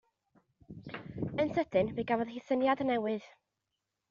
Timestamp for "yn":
1.43-1.53